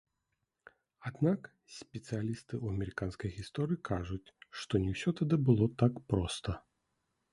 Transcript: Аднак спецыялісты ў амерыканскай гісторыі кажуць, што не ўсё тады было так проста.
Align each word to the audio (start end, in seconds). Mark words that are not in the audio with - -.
Аднак 1.09 1.41
спецыялісты 1.79 2.53
ў 2.63 2.75
амерыканскай 2.75 3.29
гісторыі 3.37 3.83
кажуць, 3.91 4.25
што 4.63 4.73
не 4.87 4.91
ўсё 4.97 5.09
тады 5.21 5.35
было 5.51 5.65
так 5.83 5.93
проста. 6.15 6.61